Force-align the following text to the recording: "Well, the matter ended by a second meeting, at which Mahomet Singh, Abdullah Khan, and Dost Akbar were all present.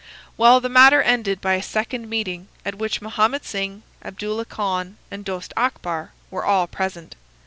"Well, 0.35 0.59
the 0.59 0.67
matter 0.67 0.99
ended 1.03 1.41
by 1.41 1.53
a 1.53 1.61
second 1.61 2.09
meeting, 2.09 2.47
at 2.65 2.73
which 2.73 3.03
Mahomet 3.03 3.45
Singh, 3.45 3.83
Abdullah 4.03 4.45
Khan, 4.45 4.97
and 5.11 5.23
Dost 5.23 5.53
Akbar 5.55 6.11
were 6.31 6.43
all 6.43 6.65
present. 6.65 7.13